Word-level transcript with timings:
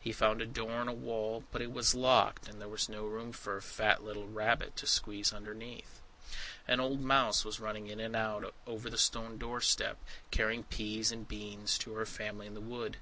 He 0.00 0.10
found 0.10 0.40
a 0.40 0.46
door 0.46 0.80
in 0.80 0.88
a 0.88 0.92
wall; 0.94 1.44
but 1.52 1.60
it 1.60 1.70
was 1.70 1.94
locked, 1.94 2.48
and 2.48 2.58
there 2.58 2.66
was 2.68 2.88
no 2.88 3.04
room 3.04 3.30
for 3.30 3.58
a 3.58 3.60
fat 3.60 4.02
little 4.02 4.26
rabbit 4.26 4.74
to 4.76 4.86
squeeze 4.86 5.34
underneath. 5.34 6.00
An 6.66 6.80
old 6.80 7.02
mouse 7.02 7.44
was 7.44 7.60
running 7.60 7.86
in 7.88 8.00
and 8.00 8.16
out 8.16 8.54
over 8.66 8.88
the 8.88 8.96
stone 8.96 9.36
doorstep, 9.36 9.98
carrying 10.30 10.62
peas 10.64 11.12
and 11.12 11.28
beans 11.28 11.76
to 11.76 11.92
her 11.92 12.06
family 12.06 12.46
in 12.46 12.54
the 12.54 12.60
wood. 12.62 12.96